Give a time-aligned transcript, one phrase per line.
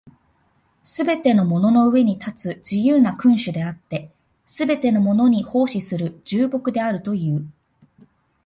[0.81, 4.11] すべてのものの上に立つ自由な君主であって、
[4.47, 7.47] すべてのものに奉仕する従僕であるという。